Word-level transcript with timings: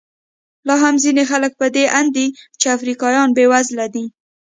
لا 0.67 0.75
هم 0.83 0.95
ځینې 1.03 1.23
خلک 1.31 1.51
په 1.61 1.67
دې 1.75 1.85
اند 1.99 2.09
دي 2.15 2.27
چې 2.59 2.65
افریقایان 2.77 3.29
بېوزله 3.35 3.85
دي. 3.93 4.05